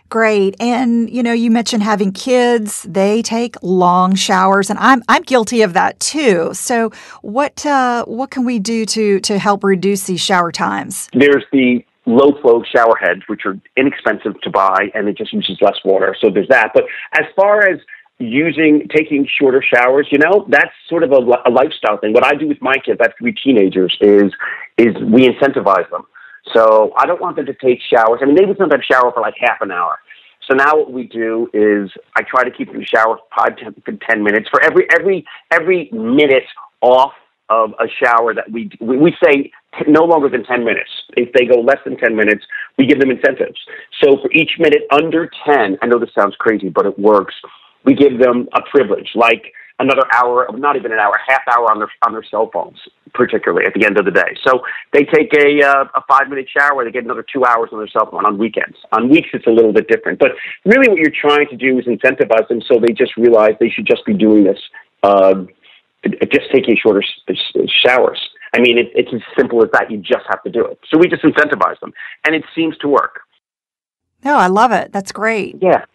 Great. 0.10 0.55
And 0.60 1.08
you 1.10 1.22
know, 1.22 1.34
you 1.34 1.51
mentioned 1.51 1.84
having 1.84 2.12
kids, 2.12 2.84
they 2.89 3.22
take 3.22 3.55
long 3.62 4.15
showers 4.15 4.72
and 4.72 4.79
I'm 4.79 5.03
I'm 5.08 5.22
guilty 5.22 5.62
of 5.62 5.74
that 5.74 6.00
too. 6.00 6.50
So 6.53 6.91
what 7.22 7.63
uh, 7.63 8.05
what 8.05 8.31
can 8.31 8.43
we 8.43 8.58
do 8.58 8.86
to 8.88 9.19
to 9.19 9.38
help 9.38 9.63
reduce 9.63 10.05
these 10.05 10.19
shower 10.19 10.51
times? 10.51 11.10
There's 11.13 11.43
the 11.51 11.86
low 12.08 12.31
flow 12.41 12.63
shower 12.63 12.96
heads 12.96 13.22
which 13.27 13.46
are 13.46 13.60
inexpensive 13.77 14.41
to 14.41 14.50
buy 14.50 14.89
and 14.96 15.08
it 15.08 15.15
just 15.15 15.31
uses 15.31 15.60
less 15.62 15.77
water. 15.86 16.15
So 16.19 16.31
there's 16.31 16.48
that. 16.48 16.72
But 16.74 16.86
as 17.13 17.25
far 17.36 17.69
as 17.69 17.79
using 18.19 18.88
taking 18.93 19.27
shorter 19.39 19.63
showers 19.63 20.07
you 20.11 20.19
know 20.19 20.45
that's 20.49 20.71
sort 20.89 21.03
of 21.03 21.11
a, 21.11 21.15
a 21.15 21.51
lifestyle 21.51 21.97
thing. 21.97 22.13
What 22.13 22.25
i 22.25 22.35
do 22.35 22.47
with 22.47 22.61
my 22.61 22.75
kids 22.85 22.99
have 23.01 23.13
three 23.17 23.33
teenagers 23.33 23.97
is 24.01 24.31
is 24.77 24.95
we 25.01 25.27
incentivize 25.27 25.89
them. 25.89 26.03
So 26.53 26.93
i 26.97 27.05
don't 27.05 27.21
want 27.21 27.38
them 27.38 27.45
to 27.45 27.53
take 27.53 27.79
showers. 27.81 28.19
I 28.21 28.25
mean 28.25 28.35
they 28.35 28.45
would 28.45 28.57
sometimes 28.57 28.85
shower 28.85 29.11
for 29.13 29.21
like 29.21 29.35
half 29.39 29.61
an 29.61 29.71
hour. 29.71 29.97
So 30.49 30.55
now 30.55 30.75
what 30.75 30.91
we 30.91 31.03
do 31.07 31.49
is 31.53 31.89
i 32.15 32.21
try 32.23 32.43
to 32.43 32.51
keep 32.51 32.71
them 32.71 32.83
shower 32.83 33.19
five 33.35 33.55
to 33.57 33.97
ten 34.09 34.23
minutes 34.23 34.49
for 34.51 34.61
every 34.63 34.85
every 34.91 35.25
every 35.51 35.89
minute 35.93 36.43
off 36.81 37.13
of 37.49 37.71
a 37.79 37.88
shower 38.03 38.33
that 38.33 38.51
we 38.51 38.69
we, 38.81 38.97
we 38.97 39.15
say 39.23 39.51
no 39.88 40.03
longer 40.03 40.29
than 40.29 40.43
10 40.43 40.65
minutes. 40.65 40.89
If 41.15 41.31
they 41.33 41.45
go 41.45 41.61
less 41.61 41.77
than 41.85 41.97
10 41.97 42.15
minutes, 42.15 42.43
we 42.77 42.85
give 42.88 42.99
them 42.99 43.11
incentives. 43.11 43.59
So 44.03 44.17
for 44.21 44.31
each 44.31 44.51
minute 44.57 44.81
under 44.91 45.29
10, 45.45 45.77
I 45.81 45.85
know 45.85 45.99
this 45.99 46.09
sounds 46.17 46.35
crazy, 46.39 46.69
but 46.69 46.85
it 46.85 46.97
works 46.97 47.35
we 47.86 47.93
give 47.93 48.19
them 48.19 48.48
a 48.53 48.62
privilege, 48.69 49.09
like 49.15 49.53
another 49.79 50.03
hour, 50.13 50.48
not 50.53 50.75
even 50.75 50.91
an 50.91 51.00
hour, 51.00 51.17
half 51.27 51.41
hour 51.48 51.71
on 51.71 51.79
their 51.79 51.91
on 52.05 52.12
their 52.12 52.24
cell 52.24 52.50
phones, 52.53 52.77
particularly 53.13 53.65
at 53.65 53.74
the 53.74 53.86
end 53.86 53.98
of 53.98 54.05
the 54.05 54.12
day. 54.12 54.38
So 54.45 54.62
they 54.93 55.03
take 55.03 55.33
a 55.33 55.63
uh, 55.63 55.86
a 55.95 56.01
five 56.07 56.29
minute 56.29 56.48
shower, 56.55 56.83
they 56.83 56.91
get 56.91 57.03
another 57.03 57.25
two 57.33 57.45
hours 57.45 57.69
on 57.71 57.79
their 57.79 57.88
cell 57.88 58.09
phone 58.12 58.25
on 58.25 58.38
weekends. 58.38 58.77
On 58.91 59.09
weeks, 59.09 59.29
it's 59.33 59.48
a 59.48 59.51
little 59.51 59.74
bit 59.74 59.88
different, 59.88 60.19
but 60.19 60.31
really, 60.65 60.89
what 60.89 60.98
you're 60.98 61.12
trying 61.12 61.48
to 61.48 61.57
do 61.57 61.79
is 61.79 61.86
incentivize 61.86 62.48
them 62.48 62.62
so 62.67 62.79
they 62.79 62.93
just 62.93 63.15
realize 63.17 63.53
they 63.59 63.69
should 63.69 63.88
just 63.88 64.05
be 64.05 64.13
doing 64.13 64.43
this, 64.43 64.59
uh, 65.03 65.36
just 66.03 66.51
taking 66.53 66.77
shorter 66.77 67.03
showers. 67.86 68.19
I 68.53 68.59
mean, 68.59 68.77
it, 68.79 68.88
it's 68.95 69.13
as 69.13 69.21
simple 69.38 69.63
as 69.63 69.69
that. 69.74 69.91
You 69.91 69.98
just 69.98 70.25
have 70.27 70.41
to 70.43 70.50
do 70.50 70.65
it. 70.65 70.79
So 70.89 70.98
we 70.98 71.07
just 71.07 71.24
incentivize 71.24 71.79
them, 71.79 71.93
and 72.25 72.36
it 72.36 72.43
seems 72.55 72.77
to 72.79 72.88
work. 72.88 73.21
No, 74.24 74.36
oh, 74.36 74.38
I 74.38 74.48
love 74.48 74.74
it. 74.74 74.91
That's 74.91 75.13
great. 75.13 75.55
Yeah. 75.62 75.86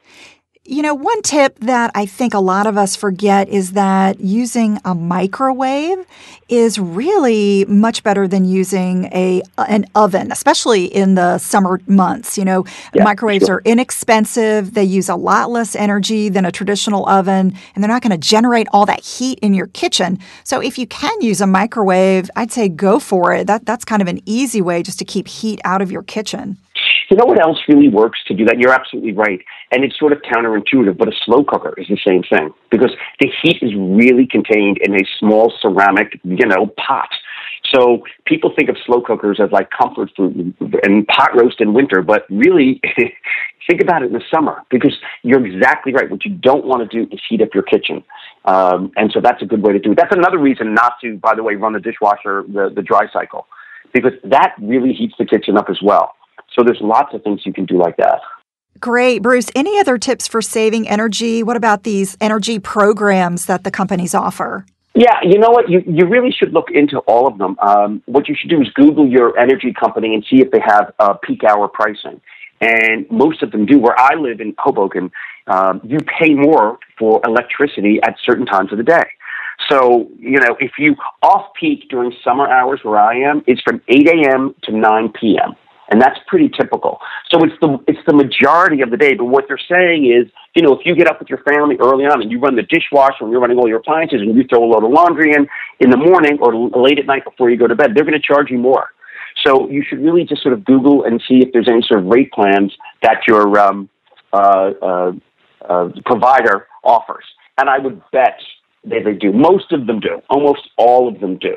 You 0.66 0.80
know, 0.80 0.94
one 0.94 1.20
tip 1.20 1.58
that 1.60 1.90
I 1.94 2.06
think 2.06 2.32
a 2.32 2.38
lot 2.38 2.66
of 2.66 2.78
us 2.78 2.96
forget 2.96 3.50
is 3.50 3.72
that 3.72 4.18
using 4.18 4.80
a 4.82 4.94
microwave 4.94 6.06
is 6.48 6.78
really 6.78 7.66
much 7.66 8.02
better 8.02 8.26
than 8.26 8.46
using 8.46 9.04
a 9.12 9.42
an 9.58 9.84
oven, 9.94 10.32
especially 10.32 10.86
in 10.86 11.16
the 11.16 11.36
summer 11.36 11.82
months. 11.86 12.38
You 12.38 12.46
know, 12.46 12.64
yeah, 12.94 13.04
microwaves 13.04 13.44
sure. 13.44 13.56
are 13.56 13.62
inexpensive. 13.66 14.72
They 14.72 14.84
use 14.84 15.10
a 15.10 15.16
lot 15.16 15.50
less 15.50 15.76
energy 15.76 16.30
than 16.30 16.46
a 16.46 16.50
traditional 16.50 17.06
oven, 17.10 17.52
and 17.74 17.84
they're 17.84 17.90
not 17.90 18.00
going 18.00 18.18
to 18.18 18.26
generate 18.26 18.66
all 18.72 18.86
that 18.86 19.04
heat 19.04 19.38
in 19.40 19.52
your 19.52 19.66
kitchen. 19.66 20.18
So 20.44 20.62
if 20.62 20.78
you 20.78 20.86
can 20.86 21.20
use 21.20 21.42
a 21.42 21.46
microwave, 21.46 22.30
I'd 22.36 22.52
say 22.52 22.70
go 22.70 22.98
for 22.98 23.34
it. 23.34 23.46
That 23.48 23.66
that's 23.66 23.84
kind 23.84 24.00
of 24.00 24.08
an 24.08 24.22
easy 24.24 24.62
way 24.62 24.82
just 24.82 24.98
to 25.00 25.04
keep 25.04 25.28
heat 25.28 25.60
out 25.62 25.82
of 25.82 25.92
your 25.92 26.04
kitchen. 26.04 26.56
You 27.10 27.16
know 27.16 27.26
what 27.26 27.40
else 27.40 27.58
really 27.68 27.88
works 27.88 28.20
to 28.26 28.34
do 28.34 28.44
that? 28.46 28.58
You're 28.58 28.72
absolutely 28.72 29.12
right. 29.12 29.40
And 29.70 29.84
it's 29.84 29.98
sort 29.98 30.12
of 30.12 30.22
counterintuitive, 30.22 30.96
but 30.96 31.08
a 31.08 31.12
slow 31.24 31.44
cooker 31.44 31.74
is 31.76 31.86
the 31.88 31.98
same 32.06 32.22
thing 32.22 32.52
because 32.70 32.92
the 33.20 33.30
heat 33.42 33.58
is 33.62 33.72
really 33.74 34.26
contained 34.26 34.78
in 34.78 34.94
a 34.94 35.04
small 35.18 35.52
ceramic, 35.60 36.18
you 36.24 36.46
know, 36.46 36.72
pot. 36.78 37.08
So 37.74 38.04
people 38.26 38.52
think 38.56 38.68
of 38.68 38.76
slow 38.84 39.00
cookers 39.00 39.40
as 39.42 39.50
like 39.50 39.70
comfort 39.70 40.10
food 40.16 40.54
and 40.82 41.06
pot 41.06 41.30
roast 41.34 41.60
in 41.60 41.74
winter, 41.74 42.02
but 42.02 42.24
really 42.30 42.80
think 43.66 43.80
about 43.80 44.02
it 44.02 44.06
in 44.06 44.12
the 44.12 44.22
summer 44.32 44.62
because 44.70 44.94
you're 45.22 45.44
exactly 45.44 45.92
right. 45.92 46.10
What 46.10 46.24
you 46.24 46.32
don't 46.32 46.66
want 46.66 46.88
to 46.88 47.04
do 47.04 47.10
is 47.12 47.20
heat 47.28 47.42
up 47.42 47.48
your 47.54 47.62
kitchen. 47.62 48.04
Um, 48.44 48.92
and 48.96 49.10
so 49.12 49.20
that's 49.20 49.42
a 49.42 49.46
good 49.46 49.62
way 49.62 49.72
to 49.72 49.78
do 49.78 49.92
it. 49.92 49.96
That's 49.96 50.14
another 50.14 50.38
reason 50.38 50.74
not 50.74 50.94
to, 51.02 51.16
by 51.16 51.34
the 51.34 51.42
way, 51.42 51.54
run 51.54 51.72
the 51.72 51.80
dishwasher, 51.80 52.44
the, 52.46 52.70
the 52.74 52.82
dry 52.82 53.06
cycle, 53.12 53.46
because 53.92 54.12
that 54.24 54.54
really 54.60 54.92
heats 54.92 55.14
the 55.18 55.24
kitchen 55.24 55.56
up 55.56 55.66
as 55.70 55.78
well. 55.82 56.14
So 56.54 56.64
there's 56.64 56.80
lots 56.80 57.14
of 57.14 57.22
things 57.22 57.42
you 57.44 57.52
can 57.52 57.64
do 57.64 57.76
like 57.76 57.96
that. 57.96 58.20
Great. 58.80 59.22
Bruce, 59.22 59.50
any 59.54 59.78
other 59.78 59.98
tips 59.98 60.26
for 60.26 60.42
saving 60.42 60.88
energy? 60.88 61.42
What 61.42 61.56
about 61.56 61.84
these 61.84 62.16
energy 62.20 62.58
programs 62.58 63.46
that 63.46 63.64
the 63.64 63.70
companies 63.70 64.14
offer? 64.14 64.66
Yeah, 64.94 65.18
you 65.24 65.38
know 65.38 65.50
what? 65.50 65.68
You, 65.68 65.82
you 65.86 66.06
really 66.06 66.30
should 66.30 66.52
look 66.52 66.70
into 66.70 66.98
all 67.00 67.26
of 67.26 67.38
them. 67.38 67.56
Um, 67.60 68.02
what 68.06 68.28
you 68.28 68.36
should 68.38 68.50
do 68.50 68.60
is 68.60 68.68
Google 68.74 69.08
your 69.08 69.36
energy 69.38 69.72
company 69.72 70.14
and 70.14 70.24
see 70.28 70.40
if 70.40 70.50
they 70.50 70.60
have 70.60 70.92
uh, 71.00 71.14
peak 71.14 71.42
hour 71.44 71.66
pricing. 71.66 72.20
And 72.60 73.10
most 73.10 73.42
of 73.42 73.50
them 73.50 73.66
do. 73.66 73.78
Where 73.78 73.98
I 73.98 74.14
live 74.14 74.40
in 74.40 74.54
Hoboken, 74.58 75.10
um, 75.48 75.80
you 75.82 75.98
pay 75.98 76.34
more 76.34 76.78
for 76.98 77.20
electricity 77.24 78.00
at 78.04 78.16
certain 78.24 78.46
times 78.46 78.70
of 78.70 78.78
the 78.78 78.84
day. 78.84 79.02
So, 79.68 80.08
you 80.18 80.38
know, 80.38 80.56
if 80.60 80.72
you 80.78 80.94
off 81.22 81.46
peak 81.58 81.88
during 81.88 82.12
summer 82.22 82.48
hours 82.48 82.80
where 82.82 82.98
I 82.98 83.16
am, 83.16 83.42
it's 83.46 83.60
from 83.62 83.80
8 83.88 84.08
a.m. 84.08 84.54
to 84.64 84.72
9 84.72 85.12
p.m 85.20 85.54
and 85.90 86.00
that's 86.00 86.18
pretty 86.26 86.48
typical. 86.48 86.98
So 87.30 87.44
it's 87.44 87.54
the 87.60 87.78
it's 87.86 87.98
the 88.06 88.14
majority 88.14 88.80
of 88.82 88.90
the 88.90 88.96
day. 88.96 89.14
But 89.14 89.26
what 89.26 89.44
they're 89.48 89.58
saying 89.68 90.06
is, 90.06 90.30
you 90.54 90.62
know, 90.62 90.72
if 90.72 90.86
you 90.86 90.94
get 90.94 91.06
up 91.06 91.18
with 91.18 91.28
your 91.28 91.42
family 91.42 91.76
early 91.80 92.04
on 92.04 92.22
and 92.22 92.30
you 92.30 92.38
run 92.38 92.56
the 92.56 92.62
dishwasher 92.62 93.22
and 93.22 93.30
you're 93.30 93.40
running 93.40 93.58
all 93.58 93.68
your 93.68 93.78
appliances 93.78 94.20
and 94.20 94.34
you 94.34 94.44
throw 94.44 94.64
a 94.64 94.68
load 94.68 94.84
of 94.84 94.90
laundry 94.90 95.32
in 95.32 95.46
in 95.80 95.90
the 95.90 95.96
morning 95.96 96.38
or 96.40 96.54
late 96.54 96.98
at 96.98 97.06
night 97.06 97.24
before 97.24 97.50
you 97.50 97.56
go 97.56 97.66
to 97.66 97.74
bed, 97.74 97.92
they're 97.94 98.04
going 98.04 98.20
to 98.20 98.26
charge 98.26 98.50
you 98.50 98.58
more. 98.58 98.88
So 99.44 99.68
you 99.68 99.84
should 99.86 100.00
really 100.00 100.24
just 100.24 100.42
sort 100.42 100.54
of 100.54 100.64
Google 100.64 101.04
and 101.04 101.22
see 101.28 101.38
if 101.38 101.52
there's 101.52 101.68
any 101.68 101.82
sort 101.82 102.00
of 102.00 102.06
rate 102.06 102.32
plans 102.32 102.72
that 103.02 103.22
your 103.26 103.58
um, 103.58 103.88
uh, 104.32 104.70
uh, 104.80 105.12
uh, 105.68 105.88
provider 106.06 106.66
offers. 106.82 107.24
And 107.58 107.68
I 107.68 107.78
would 107.78 108.00
bet 108.12 108.38
they, 108.84 109.02
they 109.02 109.14
do. 109.14 109.32
Most 109.32 109.72
of 109.72 109.86
them 109.86 110.00
do. 110.00 110.22
Almost 110.30 110.70
all 110.76 111.08
of 111.08 111.20
them 111.20 111.36
do. 111.38 111.56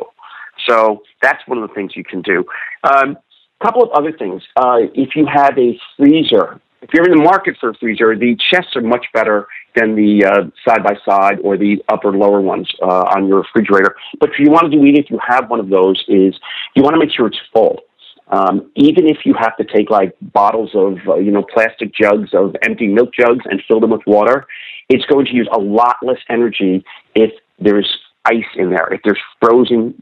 So 0.67 1.03
that's 1.21 1.41
one 1.47 1.59
of 1.59 1.67
the 1.67 1.73
things 1.73 1.93
you 1.95 2.03
can 2.03 2.21
do. 2.21 2.43
Um, 2.83 3.17
couple 3.63 3.83
of 3.83 3.89
other 3.91 4.11
things. 4.11 4.41
Uh, 4.55 4.77
if 4.93 5.15
you 5.15 5.25
have 5.25 5.57
a 5.57 5.79
freezer, 5.97 6.61
if 6.81 6.89
you're 6.93 7.05
in 7.05 7.17
the 7.17 7.23
market 7.23 7.55
for 7.59 7.69
a 7.69 7.73
freezer, 7.75 8.15
the 8.15 8.37
chests 8.51 8.75
are 8.75 8.81
much 8.81 9.05
better 9.13 9.47
than 9.75 9.95
the 9.95 10.51
side 10.65 10.83
by 10.83 10.95
side 11.05 11.39
or 11.43 11.57
the 11.57 11.83
upper 11.89 12.11
lower 12.11 12.41
ones 12.41 12.69
uh, 12.81 13.13
on 13.15 13.27
your 13.27 13.41
refrigerator. 13.41 13.95
But 14.19 14.29
if 14.29 14.39
you 14.39 14.51
want 14.51 14.71
to 14.71 14.77
do 14.77 14.83
either, 14.85 14.99
if 14.99 15.09
you 15.09 15.19
have 15.27 15.49
one 15.49 15.59
of 15.59 15.69
those, 15.69 16.03
is 16.07 16.35
you 16.75 16.83
want 16.83 16.93
to 16.93 16.99
make 16.99 17.11
sure 17.11 17.27
it's 17.27 17.39
full. 17.51 17.81
Um, 18.29 18.71
even 18.75 19.07
if 19.07 19.19
you 19.25 19.33
have 19.39 19.55
to 19.57 19.63
take 19.63 19.89
like 19.89 20.13
bottles 20.21 20.71
of 20.73 20.97
uh, 21.07 21.15
you 21.15 21.31
know 21.31 21.43
plastic 21.53 21.93
jugs 21.93 22.29
of 22.33 22.55
empty 22.61 22.87
milk 22.87 23.09
jugs 23.13 23.45
and 23.45 23.61
fill 23.67 23.79
them 23.79 23.91
with 23.91 24.01
water, 24.05 24.45
it's 24.89 25.05
going 25.05 25.25
to 25.25 25.33
use 25.33 25.47
a 25.51 25.59
lot 25.59 25.95
less 26.01 26.19
energy 26.29 26.83
if 27.15 27.31
there's 27.59 27.89
ice 28.27 28.51
in 28.55 28.69
there, 28.69 28.87
if 28.93 29.01
there's 29.03 29.19
frozen 29.41 29.93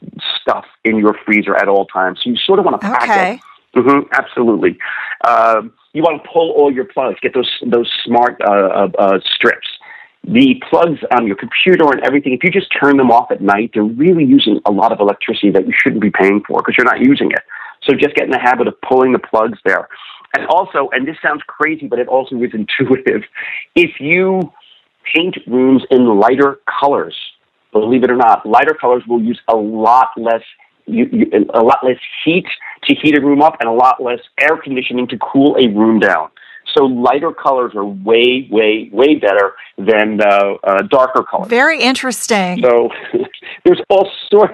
stuff 0.41 0.65
in 0.83 0.97
your 0.97 1.15
freezer 1.25 1.55
at 1.55 1.67
all 1.67 1.85
times. 1.85 2.19
So 2.23 2.29
you 2.29 2.37
sort 2.37 2.59
of 2.59 2.65
want 2.65 2.81
to 2.81 2.87
pack 2.87 3.03
okay. 3.03 3.33
it. 3.35 3.39
Mm-hmm, 3.75 4.13
absolutely. 4.13 4.77
Um, 5.27 5.73
you 5.93 6.01
want 6.01 6.23
to 6.23 6.29
pull 6.29 6.51
all 6.51 6.73
your 6.73 6.85
plugs. 6.85 7.17
Get 7.21 7.33
those 7.33 7.49
those 7.65 7.91
smart 8.03 8.41
uh, 8.41 8.51
uh, 8.51 8.87
uh, 8.97 9.19
strips. 9.35 9.67
The 10.23 10.61
plugs 10.69 10.99
on 11.15 11.27
your 11.27 11.35
computer 11.35 11.85
and 11.91 12.01
everything. 12.03 12.33
If 12.33 12.43
you 12.43 12.49
just 12.49 12.67
turn 12.81 12.97
them 12.97 13.11
off 13.11 13.29
at 13.31 13.41
night, 13.41 13.71
they're 13.73 13.83
really 13.83 14.25
using 14.25 14.59
a 14.65 14.71
lot 14.71 14.91
of 14.91 14.99
electricity 14.99 15.51
that 15.51 15.67
you 15.67 15.73
shouldn't 15.77 16.01
be 16.01 16.09
paying 16.09 16.41
for 16.47 16.61
because 16.61 16.75
you're 16.77 16.85
not 16.85 16.99
using 16.99 17.31
it. 17.31 17.43
So 17.83 17.93
just 17.93 18.15
get 18.15 18.25
in 18.25 18.31
the 18.31 18.39
habit 18.39 18.67
of 18.67 18.73
pulling 18.81 19.11
the 19.11 19.19
plugs 19.19 19.59
there. 19.63 19.87
And 20.35 20.47
also, 20.47 20.89
and 20.91 21.07
this 21.07 21.17
sounds 21.21 21.43
crazy, 21.47 21.87
but 21.87 21.99
it 21.99 22.07
also 22.07 22.35
is 22.37 22.51
intuitive. 22.53 23.23
If 23.75 23.99
you 23.99 24.51
paint 25.13 25.37
rooms 25.47 25.83
in 25.91 26.05
lighter 26.19 26.59
colors, 26.79 27.15
believe 27.79 28.03
it 28.03 28.11
or 28.11 28.15
not, 28.15 28.45
lighter 28.45 28.73
colors 28.73 29.03
will 29.07 29.21
use 29.21 29.39
a 29.47 29.55
lot 29.55 30.09
less 30.17 30.41
you, 30.87 31.09
you, 31.11 31.45
a 31.53 31.61
lot 31.61 31.79
less 31.83 31.97
heat 32.23 32.45
to 32.83 32.95
heat 32.95 33.17
a 33.17 33.21
room 33.21 33.41
up 33.41 33.57
and 33.59 33.67
a 33.67 33.71
lot 33.71 34.01
less 34.01 34.19
air 34.39 34.57
conditioning 34.57 35.07
to 35.07 35.17
cool 35.17 35.55
a 35.57 35.67
room 35.69 35.99
down. 35.99 36.29
So 36.75 36.85
lighter 36.85 37.31
colors 37.31 37.73
are 37.75 37.85
way, 37.85 38.47
way, 38.51 38.89
way 38.91 39.15
better 39.15 39.55
than 39.77 40.19
uh, 40.21 40.55
uh, 40.63 40.81
darker 40.83 41.23
colors. 41.23 41.49
Very 41.49 41.81
interesting. 41.81 42.61
So 42.61 42.89
there's 43.65 43.81
all 43.89 44.09
sorts, 44.29 44.53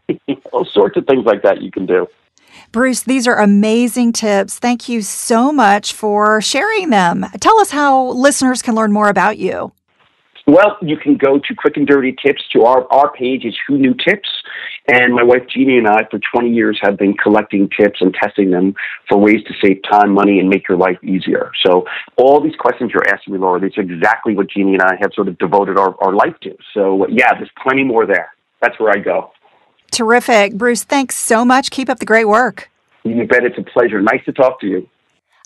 all 0.52 0.66
sorts 0.66 0.98
of 0.98 1.06
things 1.06 1.26
like 1.26 1.42
that 1.44 1.62
you 1.62 1.72
can 1.72 1.86
do. 1.86 2.08
Bruce, 2.72 3.04
these 3.04 3.28
are 3.28 3.40
amazing 3.40 4.14
tips. 4.14 4.60
Thank 4.60 4.88
you 4.88 5.02
so 5.02 5.52
much 5.52 5.94
for 5.94 6.42
sharing 6.42 6.90
them. 6.90 7.26
Tell 7.40 7.60
us 7.60 7.72
how 7.72 8.12
listeners 8.12 8.62
can 8.62 8.76
learn 8.76 8.92
more 8.92 9.10
about 9.10 9.38
you. 9.38 9.74
Well, 10.48 10.78
you 10.82 10.98
can 10.98 11.18
go 11.18 11.38
to 11.38 11.56
Quick 11.56 11.78
and 11.78 11.88
Dirty 11.88 12.16
Tips 12.24 12.42
to 12.54 12.64
our, 12.64 12.92
our 12.92 13.12
page 13.14 13.46
is 13.46 13.56
Who 13.68 13.78
Knew 13.78 13.94
Tips. 13.94 14.28
And 14.88 15.14
my 15.14 15.24
wife 15.24 15.44
Jeannie 15.48 15.78
and 15.78 15.88
I, 15.88 16.06
for 16.10 16.20
20 16.34 16.50
years, 16.50 16.80
have 16.82 16.98
been 16.98 17.14
collecting 17.14 17.70
tips 17.70 18.02
and 18.02 18.14
testing 18.14 18.50
them 18.50 18.74
for 19.08 19.18
ways 19.18 19.44
to 19.48 19.54
save 19.64 19.82
time, 19.90 20.12
money, 20.12 20.40
and 20.40 20.50
make 20.50 20.68
your 20.68 20.78
life 20.78 20.98
easier. 21.04 21.52
So, 21.66 21.86
all 22.18 22.42
these 22.42 22.56
questions 22.58 22.92
you're 22.94 23.08
asking 23.14 23.34
me, 23.34 23.40
Laura, 23.40 23.60
that's 23.60 23.78
exactly 23.78 24.36
what 24.36 24.50
Jeannie 24.50 24.74
and 24.74 24.82
I 24.82 24.96
have 25.00 25.12
sort 25.14 25.28
of 25.28 25.38
devoted 25.38 25.78
our, 25.78 25.96
our 26.04 26.14
life 26.14 26.36
to. 26.42 26.58
So, 26.74 27.08
yeah, 27.08 27.34
there's 27.36 27.52
plenty 27.62 27.84
more 27.84 28.08
there. 28.08 28.32
That's 28.62 28.80
where 28.80 28.92
I 28.92 29.00
go. 29.00 29.32
Terrific. 29.92 30.56
Bruce, 30.56 30.84
thanks 30.84 31.16
so 31.16 31.46
much. 31.46 31.70
Keep 31.70 31.90
up 31.90 32.00
the 32.00 32.06
great 32.06 32.26
work. 32.26 32.70
You 33.04 33.28
bet. 33.28 33.44
It's 33.44 33.58
a 33.58 33.64
pleasure. 33.64 34.02
Nice 34.02 34.24
to 34.26 34.32
talk 34.32 34.60
to 34.62 34.68
you. 34.68 34.88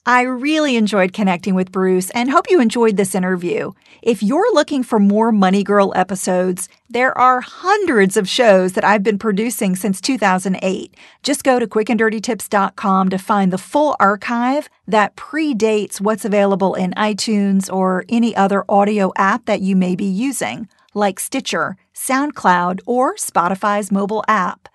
I 0.08 0.22
really 0.22 0.76
enjoyed 0.76 1.14
connecting 1.14 1.56
with 1.56 1.72
Bruce 1.72 2.12
and 2.12 2.30
hope 2.30 2.46
you 2.48 2.62
enjoyed 2.62 2.96
this 2.96 3.16
interview. 3.16 3.72
If 4.04 4.22
you're 4.22 4.54
looking 4.54 4.84
for 4.84 5.00
more 5.00 5.32
Money 5.32 5.64
Girl 5.64 5.92
episodes, 5.96 6.70
there 6.88 7.18
are 7.18 7.42
hundreds 7.42 8.16
of 8.16 8.30
shows 8.30 8.74
that 8.74 8.84
I've 8.84 9.02
been 9.02 9.18
producing 9.18 9.76
since 9.76 10.00
2008. 10.00 10.94
Just 11.24 11.44
go 11.44 11.58
to 11.58 11.66
quickanddirtytips.com 11.66 13.10
to 13.10 13.18
find 13.18 13.52
the 13.52 13.58
full 13.58 13.96
archive 14.00 14.70
that 14.88 15.16
predates 15.16 16.00
what's 16.00 16.24
available 16.24 16.76
in 16.76 16.92
iTunes 16.92 17.74
or 17.74 18.06
any 18.08 18.36
other 18.36 18.64
audio 18.70 19.12
app 19.18 19.46
that 19.46 19.62
you 19.62 19.76
may 19.76 19.96
be 19.96 20.06
using, 20.06 20.70
like 20.94 21.20
Stitcher, 21.20 21.78
SoundCloud, 21.96 22.82
or 22.86 23.16
Spotify's 23.16 23.92
mobile 23.92 24.24
app. 24.28 24.70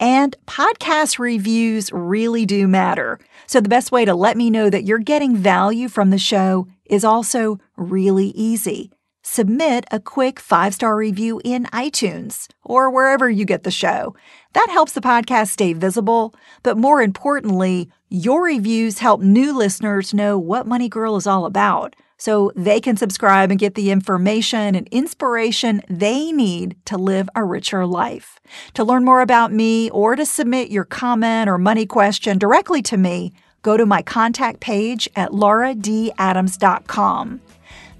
And 0.00 0.36
podcast 0.46 1.18
reviews 1.18 1.90
really 1.92 2.46
do 2.46 2.68
matter. 2.68 3.18
So 3.46 3.60
the 3.60 3.68
best 3.68 3.92
way 3.92 4.04
to 4.04 4.14
let 4.14 4.36
me 4.36 4.50
know 4.50 4.70
that 4.70 4.84
you're 4.84 4.98
getting 4.98 5.36
value 5.36 5.88
from 5.88 6.10
the 6.10 6.18
show 6.18 6.66
is 6.86 7.04
also 7.04 7.58
really 7.76 8.28
easy. 8.28 8.90
Submit 9.22 9.84
a 9.90 10.00
quick 10.00 10.40
five 10.40 10.74
star 10.74 10.96
review 10.96 11.40
in 11.44 11.64
iTunes 11.66 12.48
or 12.64 12.90
wherever 12.90 13.28
you 13.28 13.44
get 13.44 13.62
the 13.62 13.70
show. 13.70 14.14
That 14.54 14.70
helps 14.70 14.92
the 14.92 15.00
podcast 15.00 15.48
stay 15.48 15.74
visible, 15.74 16.34
but 16.62 16.78
more 16.78 17.02
importantly, 17.02 17.90
your 18.08 18.42
reviews 18.44 19.00
help 19.00 19.20
new 19.20 19.56
listeners 19.56 20.14
know 20.14 20.38
what 20.38 20.66
Money 20.66 20.88
Girl 20.88 21.16
is 21.16 21.26
all 21.26 21.44
about 21.44 21.94
so 22.18 22.52
they 22.54 22.80
can 22.80 22.96
subscribe 22.96 23.50
and 23.50 23.58
get 23.58 23.74
the 23.74 23.90
information 23.90 24.74
and 24.74 24.86
inspiration 24.88 25.82
they 25.88 26.32
need 26.32 26.76
to 26.84 26.98
live 26.98 27.30
a 27.34 27.44
richer 27.44 27.86
life. 27.86 28.38
To 28.74 28.84
learn 28.84 29.04
more 29.04 29.22
about 29.22 29.52
me 29.52 29.90
or 29.90 30.16
to 30.16 30.26
submit 30.26 30.70
your 30.70 30.84
comment 30.84 31.48
or 31.48 31.58
money 31.58 31.86
question 31.86 32.38
directly 32.38 32.82
to 32.82 32.96
me, 32.96 33.32
go 33.62 33.76
to 33.76 33.86
my 33.86 34.02
contact 34.02 34.60
page 34.60 35.08
at 35.16 35.30
lauradadams.com. 35.30 37.40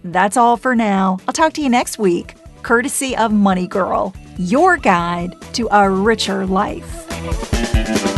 That's 0.05 0.37
all 0.37 0.57
for 0.57 0.75
now. 0.75 1.19
I'll 1.27 1.35
talk 1.35 1.53
to 1.55 1.63
you 1.63 1.69
next 1.69 1.99
week, 1.99 2.35
courtesy 2.63 3.17
of 3.17 3.33
Money 3.33 3.67
Girl, 3.67 4.15
your 4.37 4.77
guide 4.77 5.35
to 5.55 5.69
a 5.71 5.91
richer 5.91 6.47
life. 6.47 8.18